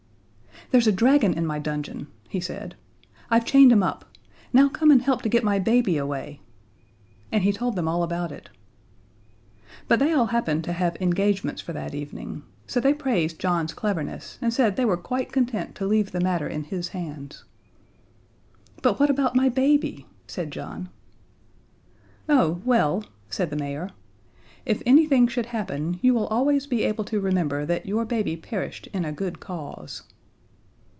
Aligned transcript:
"There's 0.69 0.87
a 0.87 0.91
dragon 0.93 1.33
in 1.33 1.45
my 1.45 1.59
dungeon," 1.59 2.07
he 2.29 2.39
said; 2.39 2.75
"I've 3.29 3.43
chained 3.43 3.73
him 3.73 3.83
up. 3.83 4.05
Now 4.53 4.69
come 4.69 4.89
and 4.89 5.01
help 5.01 5.21
to 5.23 5.27
get 5.27 5.43
my 5.43 5.59
baby 5.59 5.97
away." 5.97 6.39
And 7.29 7.43
he 7.43 7.51
told 7.51 7.75
them 7.75 7.89
all 7.89 8.03
about 8.03 8.31
it. 8.31 8.49
But 9.89 9.99
they 9.99 10.13
all 10.13 10.27
happened 10.27 10.63
to 10.63 10.71
have 10.71 10.95
engagements 11.01 11.61
for 11.61 11.73
that 11.73 11.93
evening; 11.93 12.43
so 12.67 12.79
they 12.79 12.93
praised 12.93 13.37
John's 13.37 13.73
cleverness, 13.73 14.39
and 14.41 14.53
said 14.53 14.77
they 14.77 14.85
were 14.85 14.95
quite 14.95 15.33
content 15.33 15.75
to 15.75 15.85
leave 15.85 16.13
the 16.13 16.21
matter 16.21 16.47
in 16.47 16.63
his 16.63 16.89
hands. 16.89 17.43
"But 18.81 18.97
what 18.97 19.09
about 19.09 19.35
my 19.35 19.49
baby?" 19.49 20.07
said 20.25 20.51
John. 20.51 20.87
"Oh, 22.29 22.61
well," 22.63 23.03
said 23.29 23.49
the 23.49 23.57
mayor, 23.57 23.89
"if 24.65 24.81
anything 24.85 25.27
should 25.27 25.47
happen, 25.47 25.99
you 26.01 26.13
will 26.13 26.27
always 26.27 26.65
be 26.65 26.83
able 26.83 27.03
to 27.05 27.19
remember 27.19 27.65
that 27.65 27.87
your 27.87 28.05
baby 28.05 28.37
perished 28.37 28.87
in 28.93 29.03
a 29.03 29.11
good 29.11 29.41
cause." 29.41 30.03